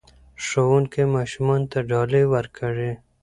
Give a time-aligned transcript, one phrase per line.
[0.45, 2.91] ښوونکي ماشومانو ته ډالۍ ورکړې.